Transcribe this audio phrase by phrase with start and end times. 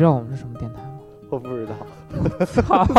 [0.00, 0.88] 知道我们是什么电台吗？
[1.28, 1.74] 我不知道。
[2.46, 2.86] 操！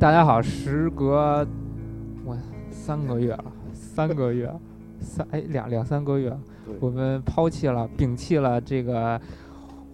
[0.00, 1.46] 大家好，时隔
[2.24, 2.36] 我
[2.72, 3.44] 三个月了，
[3.96, 4.52] 三个月，
[5.00, 6.36] 三哎两两三个月，
[6.80, 9.18] 我们抛弃了、摒弃了这个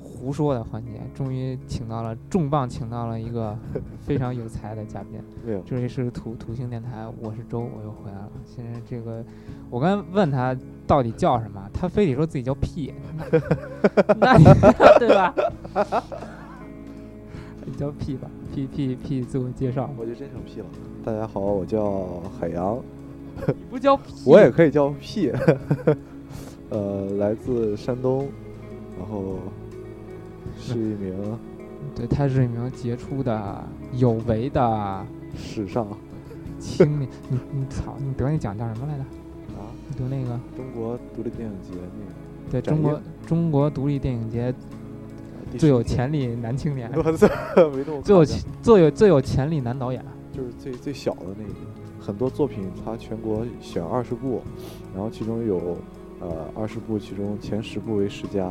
[0.02, 3.56] 胡说的环节，终于请到了重磅，请到了一个
[4.04, 5.62] 非常有才的嘉宾。
[5.64, 8.28] 这里是土土星电台，我是周，我又回来了。
[8.44, 9.24] 现在这个，
[9.70, 12.92] 我刚才问他到底叫什么，他非得说自己叫屁，
[14.18, 14.42] 那你
[14.98, 15.32] 对吧？
[17.64, 19.88] 你叫屁吧，屁屁屁，自我介绍。
[19.96, 20.66] 我就真成屁了。
[21.04, 22.80] 大家好，我叫海洋，
[23.46, 25.30] 你不叫屁，我也可以叫屁。
[26.70, 28.28] 呃，来自山东，
[28.98, 29.38] 然后
[30.58, 31.38] 是一名
[31.94, 35.86] 对，他是一名杰出的、有为的史上
[36.58, 37.08] 青年。
[37.28, 39.02] 你你操，你得那奖叫什么来着？
[39.58, 42.12] 啊你得那个中国独立电影节那个
[42.50, 44.54] 对中国中国独立电影节
[45.58, 45.82] 最有。
[45.82, 46.90] 潜力男青年，
[48.02, 48.24] 最有
[48.62, 50.02] 最有最有潜力男导演。
[50.32, 51.52] 就是最最小的那个，
[52.04, 54.42] 很多作品它全国选二十部，
[54.92, 55.78] 然后其中有
[56.20, 58.50] 呃二十部，其中前十部为十佳，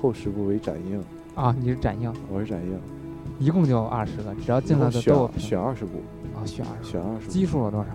[0.00, 1.02] 后十部为展映，
[1.34, 2.78] 啊，你是展映，我是展映，
[3.40, 5.98] 一共就二十个，只要进一共选了的都有选二十部，
[6.36, 7.90] 啊，选二十，选二十部，基数有多少？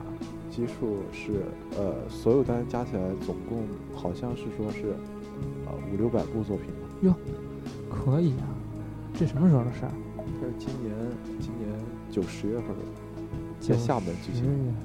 [0.52, 1.44] 基数是
[1.78, 3.64] 呃所有单加起来总共
[3.96, 4.94] 好像是说是
[5.66, 6.68] 呃五六百部作品
[7.10, 7.16] 吧，
[7.90, 8.52] 可以啊，
[9.14, 9.92] 这什么时候的事儿？
[10.42, 10.94] 这是今年
[11.40, 11.70] 今年
[12.12, 12.84] 九十月份的，
[13.60, 14.76] 在厦门举行，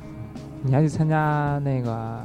[0.62, 2.20] 你还去参加那个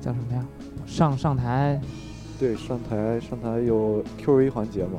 [0.00, 0.44] 叫什么呀？
[0.86, 1.80] 上上台
[2.38, 4.98] 对，上台上台有 Q&A 环节嘛，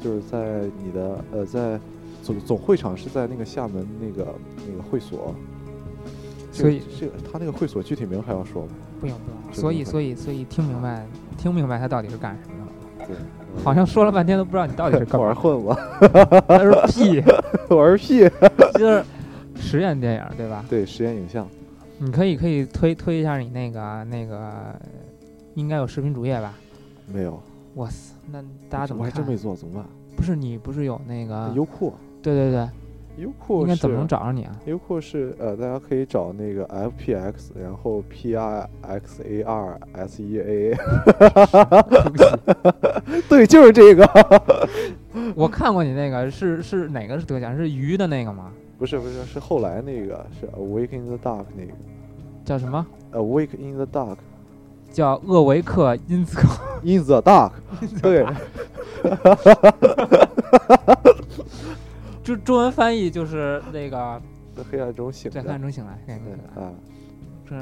[0.00, 1.78] 就是在你的呃在
[2.22, 4.34] 总总会场是在那个厦门那个
[4.66, 5.34] 那个会所，
[6.52, 8.68] 所以这个他那个会所具体名还要说吗？
[9.00, 13.08] 不用不用，所以所以所以听明白听明白他到底是干什么的了？
[13.08, 15.40] 对，好像说了半天都不知道你到底是干 玩嘛。
[15.40, 15.76] 混吧，
[16.48, 17.22] 他说屁，
[17.68, 18.28] 玩屁，
[18.78, 19.04] 就是
[19.58, 20.64] 实验电影对吧？
[20.68, 21.46] 对，实验影像，
[21.98, 24.74] 你可以可以推推一下你那个那个，
[25.54, 26.54] 应该有视频主页吧？
[27.12, 27.42] 没有，
[27.74, 29.26] 哇塞，那大家怎么看我还真？
[29.26, 29.84] 没做，怎么办？
[30.16, 31.52] 不是你不是有那个？
[31.54, 31.92] 优酷，
[32.22, 32.68] 对对对，
[33.18, 34.56] 优酷应该怎么能找着你啊？
[34.66, 40.76] 优酷是呃，大家可以找那个 FPX，然后 P R X A R S E A，
[43.28, 44.06] 对，就是这个，
[45.34, 47.56] 我看过你那个是是哪个是得奖？
[47.56, 48.52] 是鱼的那个吗？
[48.78, 51.72] 不是不是，是后来那个是 Awake in the Dark 那个。
[52.44, 54.16] 叫什么？Awake in the Dark
[54.90, 56.48] 叫厄维克因斯科。
[56.84, 57.50] in the Dark，
[58.00, 58.24] 对，
[62.22, 64.20] 就 中文翻译就是那个
[64.56, 66.62] 在黑暗中醒在，黑暗中醒来，黑暗中对醒来。
[66.62, 66.72] 啊，
[67.48, 67.56] 这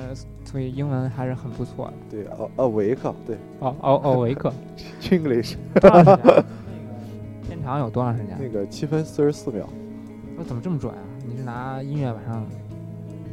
[0.45, 1.93] 所以英文还是很不错的。
[2.11, 3.37] 对，A Awake，对。
[3.61, 4.53] 哦哦哦，维克，
[5.11, 5.57] English
[7.49, 8.37] 片长有多长时间？
[8.39, 9.67] 那个七分四十四秒，
[10.39, 10.99] 我怎么这么准啊？
[11.27, 12.47] 你是拿音乐晚上？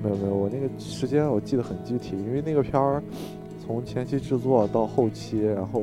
[0.01, 3.01] 没有没有，我那个时间我记得很具体，因为那个片儿
[3.65, 5.81] 从前期制作到后期，然后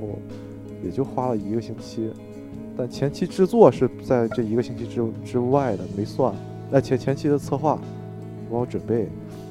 [0.85, 2.11] 也就花了一个星期。
[2.77, 6.35] 但前期制作是在这一个星期之之外的，没算。
[6.71, 7.77] 那前前期的策划，
[8.51, 9.09] 包括准备，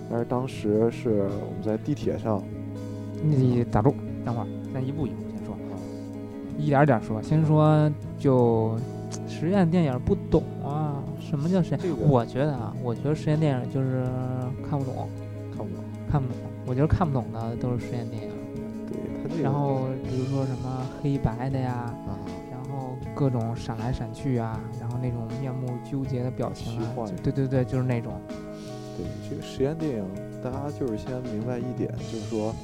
[0.09, 2.41] 但是当时是我们在地铁上，
[3.21, 3.93] 你打住，
[4.25, 5.55] 等会儿，咱一步一步先说，
[6.57, 7.21] 一点点说。
[7.21, 8.75] 先说就
[9.27, 10.78] 实验电影不懂啊，
[11.29, 12.09] 什么叫实验？
[12.09, 14.03] 我觉得啊，我觉得实验电影就是
[14.67, 15.07] 看不懂，
[15.55, 15.83] 看不懂。
[16.11, 16.37] 看不懂。
[16.65, 18.29] 我觉得看不懂的都是实验电影。
[18.87, 22.17] 对他这个，然后比如说什么黑白的呀，啊，
[22.51, 26.87] 然后各种闪来闪去啊，然后那种面目纠结的表情啊
[27.21, 28.19] 对对对，就是那种。
[28.97, 30.05] 对这个实验电影，
[30.43, 32.55] 大家就是先明白一点，就是说，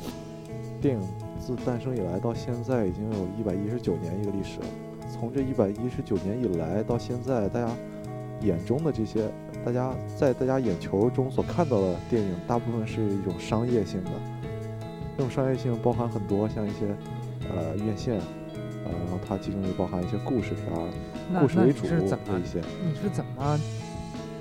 [0.82, 1.08] 电影
[1.40, 4.66] 自诞生以来到现在已经有一百一十九年一个历史了。
[5.14, 7.72] 从这一百一十九年以来到现在，大家
[8.42, 9.30] 眼中的这些，
[9.64, 14.12] 大家在大家眼球中所看到的电影，大部分是一种商业性的。
[15.18, 16.88] 这种商业性包含很多，像一些
[17.50, 18.16] 呃院线，
[18.84, 22.60] 呃，然后它其中也包含一些故事片故事为主是怎么的一些。
[22.86, 23.60] 你是怎么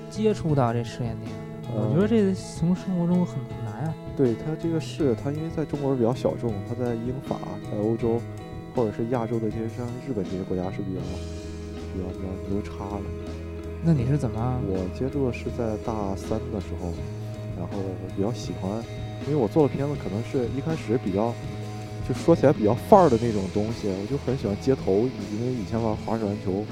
[0.09, 1.79] 接触到这实验电影的？
[1.79, 3.95] 我觉呃得这从生活中很难啊。
[4.17, 7.37] 对它这个是它，因为在中国是比较小众，它在英法、
[7.71, 8.21] 在欧洲
[8.75, 10.99] 或者是亚洲的这些像日本这些国家是比较
[11.93, 13.03] 比较比较牛叉的。
[13.87, 14.59] 那你是怎么？
[14.67, 16.91] 我接触的是在大三的时候，
[17.55, 17.77] 然后
[18.15, 18.71] 比较喜欢，
[19.27, 21.31] 因为我做的片子可能是一开始比较，
[22.09, 26.65] 就说起来比较范儿的那种东西，我就很喜欢街头，因为以前玩花式篮球，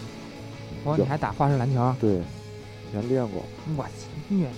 [0.85, 1.95] 哦，你还打花式篮球？
[2.01, 3.43] 对，以前练过。
[3.77, 4.55] 我去虐你！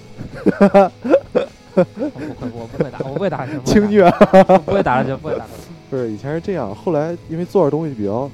[1.75, 3.61] 我不会，我不会打，我不会打篮球。
[3.65, 4.09] 轻虐，
[4.63, 5.55] 不会打篮球，不会打篮球。
[5.89, 8.31] 不是，以前是这样，后来因为做的东西比较，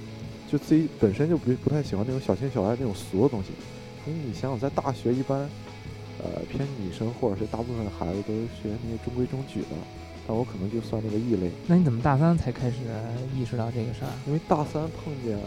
[0.48, 3.50] 就自己本身就不不太喜欢那种小情小爱那种俗的东西。
[4.06, 5.48] 因为你想想，在大学一般，
[6.20, 9.68] 呃，偏女生或者是大部分的孩子都是学那些中规中矩的，
[10.28, 11.52] 但我可能就算那个异类。
[11.68, 12.78] 那你怎么大三才开始
[13.36, 14.12] 意识到这个事儿？
[14.26, 15.38] 因为大三碰见，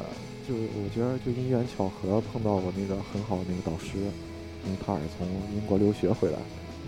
[0.47, 6.39] 就我觉得就因缘巧合碰到我那个很好的那个导师，因为他也从英国留学回来，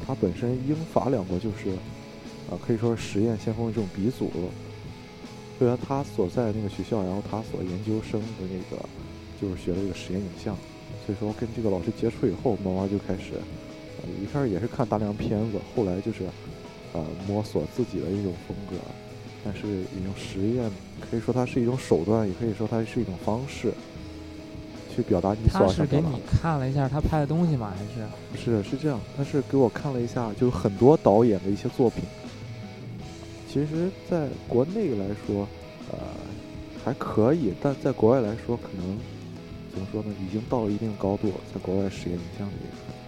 [0.07, 1.71] 他本身英法两国就是，
[2.51, 4.31] 啊，可以说是实验先锋的这种鼻祖。
[5.59, 8.83] 虽然他所在那个学校，然后他所研究生的那个
[9.41, 10.57] 就是学了这个实验影像。
[11.05, 13.35] 所以说跟这个老师接触以后，慢慢就开始，
[14.03, 16.25] 呃，一开始也是看大量片子，后来就是，
[16.93, 18.77] 呃，摸索自己的一种风格，
[19.45, 20.69] 但是一种实验，
[21.09, 23.73] 可以说它是一种手段，也可以说它是一种方式，
[24.95, 27.73] 去表达你所他是给你看了一下他拍的东西吗？
[27.77, 28.07] 还是？
[28.33, 32.03] 不是，是这样，他是给我看了一下，就是很多导演的一些作品。
[33.49, 35.47] 其实，在国内来说，
[35.93, 35.99] 呃，
[36.85, 38.99] 还可以，但在国外来说，可能。
[39.77, 40.09] 怎么说呢？
[40.27, 42.53] 已经到了一定高度，在国外实验影像里。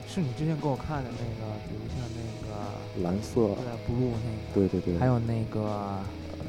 [0.06, 3.56] 是你之前给我看的那个，比如像那个蓝色、
[3.86, 5.98] 不露那个，对对对，还有那个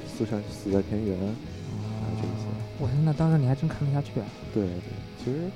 [0.05, 2.45] 四山死在田园，啊，这些。
[2.79, 4.11] 我天，那当时你还真看不下去。
[4.53, 4.81] 对对，
[5.23, 5.49] 其实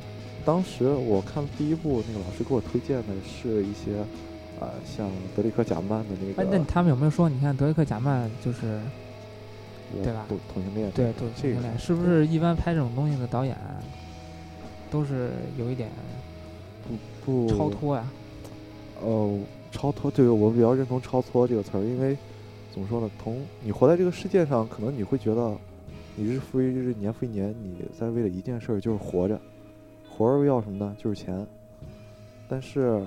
[0.46, 4.06] 当时我看第一部，那个老师给我推荐的是一些，
[4.62, 6.42] 呃，像德里克贾曼的那个。
[6.42, 8.80] 哎，那他们有没有说，你看德里克贾曼就是，
[10.02, 10.26] 对吧？
[10.54, 10.90] 同性恋。
[10.92, 13.58] 对，同性恋，是不是一般拍这种东西的导演？
[14.94, 15.90] 都是有一点
[17.26, 18.08] 不不超脱呀，
[19.02, 19.40] 哦，
[19.72, 22.16] 超脱，对我比较认同“超脱”这个词儿，因为
[22.72, 23.10] 怎么说呢？
[23.18, 25.58] 同你活在这个世界上，可能你会觉得
[26.16, 29.42] 你日复一日、年复一年，你在为了一件事儿就是活着，
[30.08, 30.96] 活着要什么呢？
[31.00, 31.44] 就是钱。
[32.48, 33.04] 但是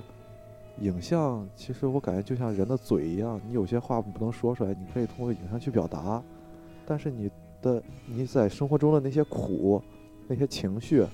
[0.81, 6.21] 影像，其实我感觉就像人的嘴一样，你有些话不能说出来，你可以通过影像去表达，
[6.85, 7.31] 但是你
[7.63, 9.81] 的你在生活中的那些苦、
[10.27, 11.07] 那些情绪。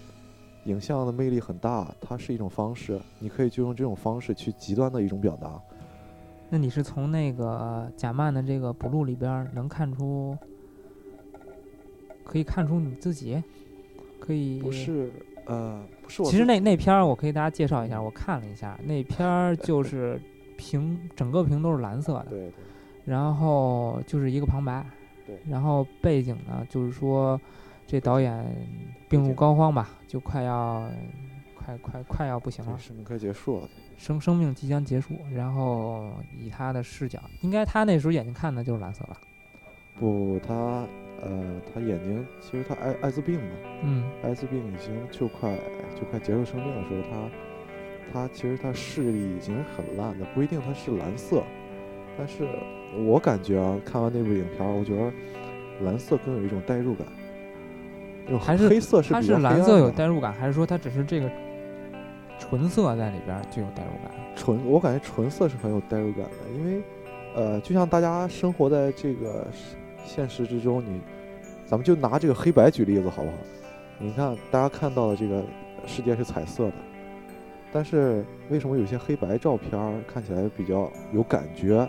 [0.64, 5.60] 影像的魅力很大，它是一种方式，你可以就用这种方式去极端的一种表达。
[6.48, 10.36] 那你是从那个贾曼的这个补录里边能看出，
[12.22, 13.42] 可以看出你自己，
[14.20, 15.10] 可以不是
[15.46, 16.22] 呃不是。
[16.24, 20.20] 其实那那片儿我可以大家介绍一下，我看了一下那片儿 就是
[20.56, 22.52] 屏整个屏都是蓝色的，对对。
[23.04, 24.86] 然后就是一个旁白，
[25.26, 25.36] 对。
[25.48, 27.40] 然后背景呢，就是说。
[27.92, 28.42] 这导演
[29.06, 30.88] 病入膏肓吧，就快要，
[31.54, 33.68] 快快快要不行了，生命快结束了，
[33.98, 35.14] 生生命即将结束。
[35.30, 39.18] 然后以他的视角，应该他那时候眼睛看的就是蓝色吧？
[40.00, 40.54] 不，他
[41.20, 43.50] 呃，他眼睛其实他艾艾滋病嘛，
[43.82, 45.54] 嗯，艾滋病已经就快
[45.94, 47.28] 就快结束生命的时候，
[48.10, 51.42] 他他其实他视力已经很烂的，不一定他是蓝色，
[52.16, 52.48] 但是
[53.06, 55.12] 我感觉啊，看完那部影片，我觉得
[55.84, 57.06] 蓝色更有一种代入感。
[58.38, 61.30] 还是黑色是它是蓝色有代入感，还是说它只是这个
[62.38, 64.12] 纯色在里边就有代入感？
[64.36, 66.82] 纯，我感觉纯色是很有代入感的，因为
[67.34, 69.46] 呃，就像大家生活在这个
[70.04, 71.00] 现实之中，你
[71.66, 73.36] 咱们就拿这个黑白举例子好不好？
[73.98, 75.42] 你看大家看到的这个
[75.86, 76.74] 世界是彩色的，
[77.72, 79.70] 但是为什么有些黑白照片
[80.12, 81.88] 看起来比较有感觉？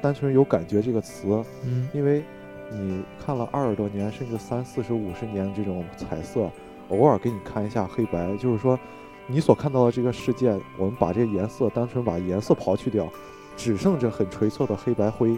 [0.00, 2.22] 单纯有感觉这个词，嗯，因为。
[2.70, 6.50] 你看了二十多年，甚至三四十五十年这种彩色，
[6.90, 8.78] 偶尔给你看一下黑白，就是说，
[9.26, 13.08] 你所看到的这个世界，我们把这颜色单纯把颜色刨去掉，
[13.56, 15.36] 只剩着很垂错的黑白灰，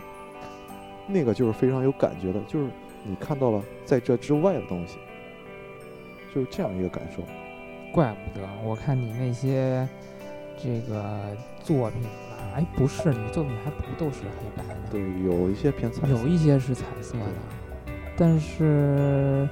[1.06, 2.68] 那个就是非常有感觉的，就是
[3.04, 4.98] 你看到了在这之外的东西，
[6.34, 7.22] 就是这样一个感受。
[7.92, 9.88] 怪不得我看你那些
[10.62, 11.04] 这个
[11.62, 12.08] 作品吧。
[12.56, 14.74] 哎，不是，你作品还不都是黑白的？
[14.90, 19.48] 对，有一些偏彩，有一些是彩色的，但是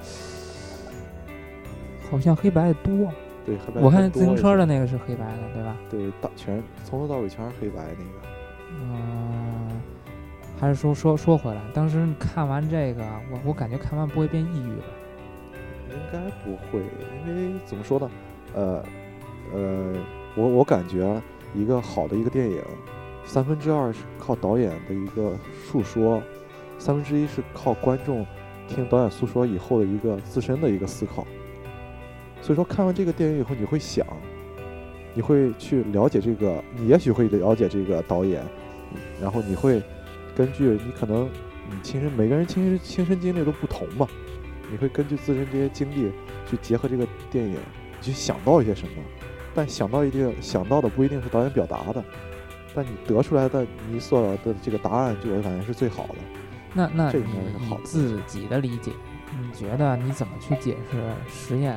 [2.10, 3.12] 好像黑白的多。
[3.46, 3.80] 对，黑白。
[3.80, 5.76] 我看自行车的那个是黑白的，对吧？
[5.88, 8.28] 对，大全从头到尾全是黑白那个。
[8.80, 9.80] 嗯，
[10.60, 14.84] 还是说说说回来，当时看完这个，我我感觉看完不会变抑郁吧？
[15.90, 16.82] 应该不会，
[17.26, 18.10] 因为怎么说呢？
[18.54, 18.84] 呃
[19.54, 19.94] 呃，
[20.38, 21.20] 我我感觉。
[21.54, 22.62] 一个好的一个电影，
[23.24, 25.34] 三分之二是靠导演的一个
[25.66, 26.22] 述说，
[26.78, 28.24] 三分之一是靠观众
[28.68, 31.26] 听导演诉说以后的一个自身的一个思考。
[32.42, 34.06] 所以说，看完这个电影以后，你会想，
[35.14, 38.44] 你会去了解这个，你也许会了解这个导演，
[39.22, 39.82] 然后你会
[40.36, 41.30] 根据你可能
[41.70, 44.06] 你亲身每个人亲身亲身经历都不同嘛，
[44.70, 46.12] 你会根据自身这些经历
[46.46, 47.56] 去结合这个电影，
[48.02, 49.02] 去想到一些什么，
[49.58, 52.04] 但想到一定想到的不一定是导演表达的，
[52.72, 56.14] 但你得出来的你所的这个答案，就我感觉是最好的。
[56.72, 58.92] 那那这应该是你好自己的理解，
[59.36, 61.76] 你觉得你怎么去解释实验？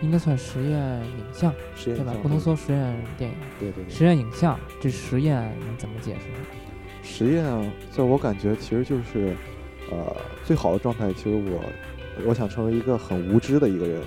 [0.00, 1.54] 应该算实验影像
[1.84, 6.26] 对吧不能说实验电影，对对对，实验影像这实验你怎么解释？
[7.08, 9.36] 实验啊，在我感觉其实就是，
[9.92, 11.12] 呃，最好的状态。
[11.12, 11.60] 其实我，
[12.26, 14.02] 我想成为一个很无知的一个人，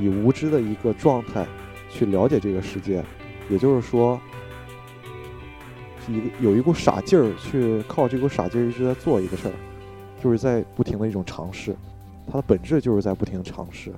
[0.00, 1.46] 以无知的一个状态
[1.90, 3.04] 去了解这个世界。
[3.50, 4.20] 也就是说，
[6.06, 9.54] 是一个有一股傻劲儿，去靠这股傻劲儿一直在做一个事儿，
[10.22, 11.74] 就是在不停的一种尝试。
[12.28, 13.92] 它的本质就是在不停的尝试。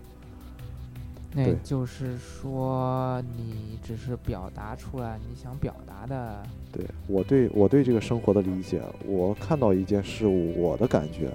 [1.35, 11.31] 那对就是说，你只是表达出来你想表达的，对我对我对这个生活的理解，我看到一件事物，我的感觉，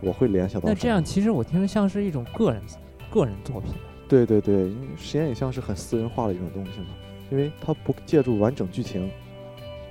[0.00, 2.62] 我会联想到那这样其实我听着像是一种个人
[3.10, 3.72] 个人作品。
[4.08, 6.86] 对对对，因为实验影像是很私人化的一种东西嘛，
[7.30, 9.10] 因为它不借助完整剧情。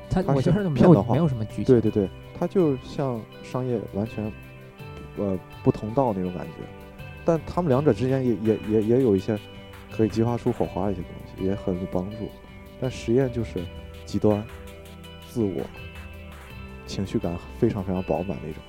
[0.09, 1.65] 它它是我觉得没有没有什么剧情。
[1.65, 4.31] 对对对，它就像商业完全
[5.17, 6.63] 呃不同道那种感觉，
[7.25, 9.37] 但他们两者之间也也也也有一些
[9.91, 12.29] 可以激发出火花的一些东西，也很有帮助。
[12.79, 13.59] 但实验就是
[14.05, 14.45] 极端、
[15.27, 15.61] 自我、
[16.85, 18.61] 情绪感非常非常饱满那种。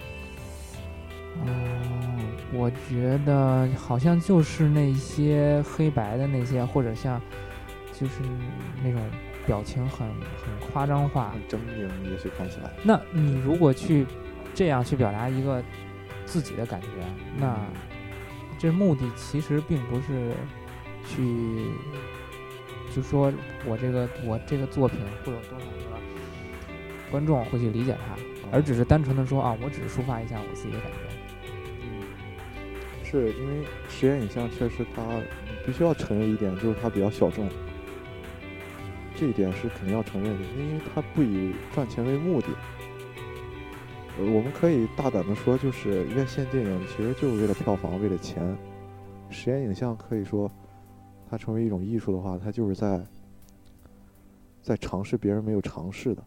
[1.42, 1.75] 哦，
[2.56, 7.20] 我觉得好像就是那些黑白的那些，或者像
[7.92, 8.14] 就是
[8.82, 9.00] 那种
[9.46, 11.30] 表情很很夸张化。
[11.30, 12.70] 很狰狞，也许看起来。
[12.82, 14.06] 那你如果去
[14.54, 15.62] 这样去表达一个
[16.24, 16.88] 自己的感觉，
[17.36, 17.56] 那
[18.58, 20.32] 这目的其实并不是
[21.06, 21.66] 去
[22.94, 23.32] 就说
[23.66, 26.00] 我这个我这个作品会有多少个
[27.10, 28.16] 观众会去理解它，
[28.50, 31.05] 而只是单纯的说啊，我只是抒发一下我自己的感觉。
[33.20, 35.02] 是因为实验影像确实它
[35.64, 37.48] 必须要承认一点，就是它比较小众，
[39.16, 42.48] 这一点是肯定要承认的，因为它不以赚钱为目的。
[44.18, 48.56] 呃，我们可以大胆的说，就是院线电影其实就是为了票房，为了钱。
[49.28, 50.50] 实验影像可以说，
[51.28, 53.04] 它成为一种艺术的话，它就是在
[54.62, 56.22] 在尝试别人没有尝试的，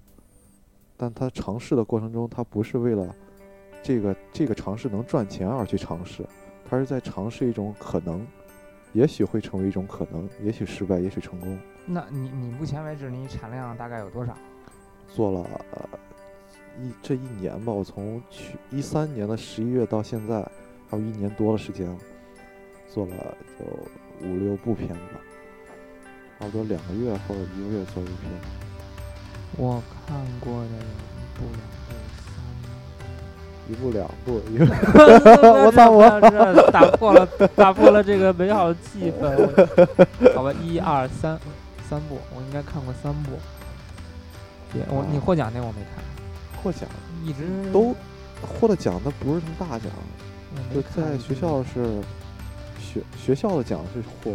[0.98, 3.16] 但它尝试的过程中，它不是为了
[3.82, 6.24] 这个这个尝试能赚钱而去尝试。
[6.70, 8.26] 他是在尝试一种可能，
[8.94, 11.58] 也许会成为一种可能，也许失败，也许成功。
[11.86, 14.38] 那你你目前为止你产量大概有多少？
[15.08, 15.90] 做了呃
[16.80, 20.48] 一这一年吧，我从去一三年的十一月到现在，
[20.88, 21.98] 还有一年多的时间了，
[22.88, 23.36] 做了
[24.22, 25.20] 有五六部片吧，
[26.40, 28.32] 差不多两个月或者一个月做一部片。
[29.58, 31.58] 我看过的一部、两
[31.88, 31.96] 部、
[33.70, 35.48] 一部两部， 一个三部。
[35.48, 37.14] 我操我 我打破。
[37.14, 39.38] 了打破了这个美好的气氛。
[40.36, 41.38] 好吧，一二三
[41.90, 43.32] 三部，我应该看过三部。
[44.74, 46.04] 对，我你获奖那我没看，
[46.62, 46.88] 获奖？
[47.26, 47.96] 一直都
[48.42, 49.92] 获的奖，那不是什么大奖，
[50.74, 52.02] 就在学校是
[52.80, 54.32] 学学校的奖是获，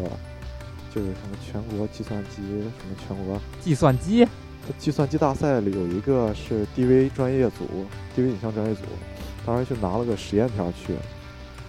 [0.94, 4.26] 就是什么全国计算机什么全国计算机？
[4.78, 7.86] 计算机大赛里有一个是 DV 专业组
[8.16, 8.80] ，DV 影像专业组，
[9.46, 10.94] 当时就拿了个实验片去，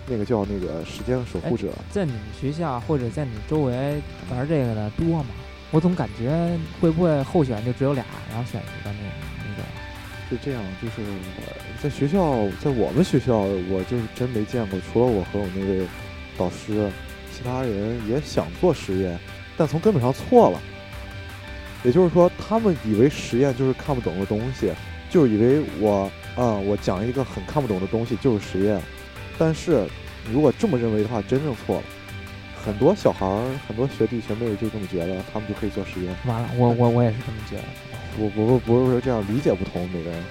[0.08, 5.30] 那个叫那个《时间的守护者》在你们学校或者在你周围玩这个的多吗？
[5.72, 9.00] 我总感觉会不会候选就只有俩，然后选一个那
[9.40, 9.64] 那种。
[10.30, 11.54] 是这样，就是、呃
[11.84, 15.86] 在学校，在我们学校，我就是真没见过，除了我和我那位
[16.38, 16.90] 导师，
[17.32, 19.20] 其他人也想做实验，
[19.56, 20.60] 但从根本上错了。
[21.84, 24.72] 也就是说，他们以为实验就是看不懂的东西，
[25.12, 28.82] 就以为我啊、我讲一个很看不懂的东西就是实验。
[29.38, 29.88] 但是，
[30.32, 31.84] 如果这么认为的话，真正错了。
[32.66, 36.16] 很多小孩儿，很多学弟学妹就这么觉得，他们就可以做实验。
[36.26, 37.64] 完了，我我我也是这么觉得。
[38.18, 40.24] 不不不不是说这样理解不同每个人，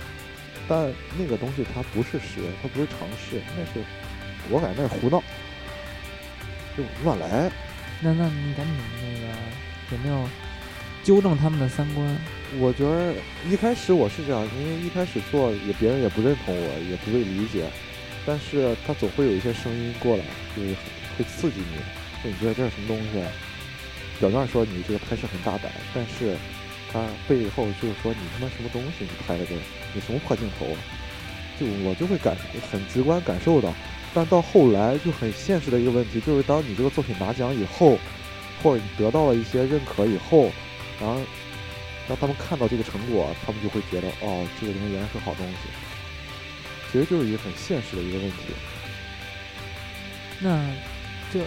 [0.67, 3.87] 但那个东西它不是实验，它不是尝试，那是
[4.51, 5.23] 我感觉那是胡闹，
[6.77, 7.51] 就乱来。
[8.01, 9.27] 那那你赶紧那个
[9.93, 10.29] 有没有
[11.05, 12.17] 纠正他们的三观？
[12.59, 13.15] 我觉得
[13.49, 17.67] 一开始我是这样，因为一开始做也别人也不认同我，也不会理解，
[18.25, 20.25] 但是他总会有一些声音过来，
[20.57, 20.75] 就是
[21.19, 21.77] 会刺激你，
[22.23, 23.23] 说你觉得这是什么东西？
[24.19, 26.35] 表面说你这个拍摄很大胆，但是
[26.91, 29.05] 他背后就是说你他妈什么东西？
[29.05, 29.55] 你拍的这，
[29.93, 30.67] 你什么破镜头？
[31.61, 32.35] 就我就会感
[32.73, 33.75] 很直观感受到，
[34.15, 37.99] 但到后来就很现实的一个问题，就是当你这个作品拿奖以后，
[38.63, 40.51] 或者你得到了一些认可以后，
[41.01, 41.21] 然后
[42.09, 45.59] 让他们看到这个成果，他们就会觉得哦，这个东西原来是好东西。
[46.93, 48.37] 其实就是一个很现实的一个问题。
[50.41, 50.71] 那
[51.33, 51.41] 这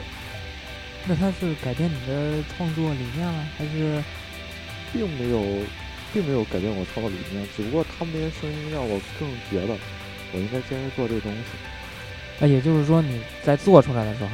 [1.06, 4.04] 那他是改变你的创作理念了，还是
[4.92, 5.64] 并没有，
[6.14, 9.78] 并没有改变我创作理念，只不过他们那些声音让我更觉得
[10.34, 11.40] 我应该坚持做这个东西。
[12.40, 14.30] 那也就是说你在做出来的时候，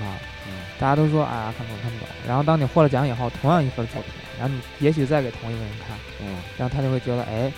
[0.47, 7.51] 嗯，大家都说啊看不懂看不懂，然后当你获了奖以后，同样一份作品，然后你也许再给同一个人看，嗯，然后他就会觉得哎，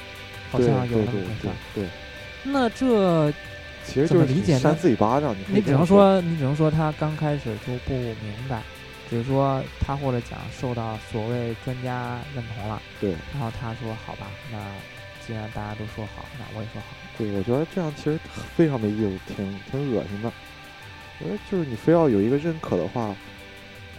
[0.52, 1.56] 好像有那么回事对儿。
[1.74, 1.86] 对，
[2.44, 3.32] 那这
[3.86, 5.36] 其实就是理解呢自己巴掌。
[5.48, 8.62] 你你只能说，说你只能说他刚开始就不明白，
[9.10, 14.60] 只是说他获了奖，受到所谓专家认同了，对然后他说好吧，那
[15.26, 16.96] 既然大家都说好，那我也说好。
[17.18, 18.20] 对，我觉得这样其实
[18.56, 20.32] 非常没意思，挺挺恶心的。
[21.20, 23.16] 我觉得就是你非要有一个认可的话，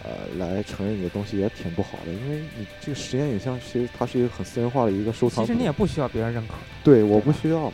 [0.03, 5.47] 呃，来承认你的东西也挺不好的，因为你这个实验影像其实它是一个很私人化的一个收藏品。
[5.47, 7.73] 其实你也不需要别人认可，对，我不需要，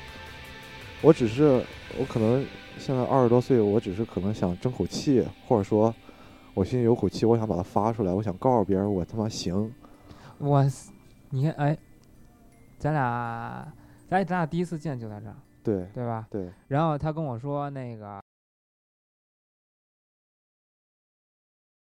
[1.01, 1.61] 我只是
[1.97, 2.45] 我可能
[2.79, 5.93] 现在二十多岁，我只是可能想争口气，或者说
[6.53, 9.73] 我心里有口气，我想把它发出来，我想告诉别人我他妈行。
[10.37, 10.65] 我，
[11.29, 11.77] 你看，哎，
[12.79, 13.67] 咱俩，
[14.13, 16.27] 咱咱俩第一次见就在这儿，对对吧？
[16.29, 18.21] 对，然后他跟我说那个